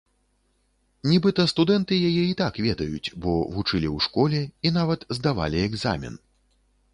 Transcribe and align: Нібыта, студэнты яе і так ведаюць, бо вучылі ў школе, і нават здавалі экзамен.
Нібыта, 1.09 1.43
студэнты 1.51 1.99
яе 2.09 2.23
і 2.29 2.31
так 2.39 2.57
ведаюць, 2.67 3.13
бо 3.27 3.35
вучылі 3.59 3.87
ў 3.95 3.97
школе, 4.07 4.41
і 4.67 4.73
нават 4.79 5.07
здавалі 5.21 5.63
экзамен. 5.69 6.19